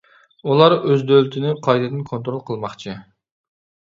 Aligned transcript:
ئۇلار 0.51 0.73
ئۆز 0.93 1.03
دۆلىتىنى 1.11 1.51
قايتىدىن 1.67 2.01
كونترول 2.13 2.39
قىلماقچى. 2.47 2.97